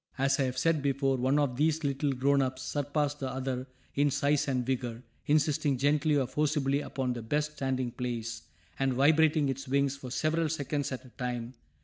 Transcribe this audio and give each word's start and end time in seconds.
As 0.17 0.39
I 0.39 0.45
have 0.45 0.57
said 0.57 0.81
before, 0.81 1.15
one 1.17 1.37
of 1.37 1.57
these 1.57 1.83
little 1.83 2.11
grown 2.13 2.41
ups 2.41 2.63
surpassed 2.63 3.19
the 3.19 3.29
other 3.29 3.67
in 3.93 4.09
size 4.09 4.47
and 4.47 4.65
vigor, 4.65 5.03
insisting 5.27 5.77
gently 5.77 6.17
or 6.17 6.25
forcibly 6.25 6.81
upon 6.81 7.13
the 7.13 7.21
best 7.21 7.51
standing 7.51 7.91
place, 7.91 8.41
and 8.79 8.93
vibrating 8.95 9.47
its 9.47 9.67
wings 9.67 9.95
for 9.95 10.09
several 10.09 10.49
seconds 10.49 10.91
at 10.91 11.05
a 11.05 11.09
time. 11.09 11.53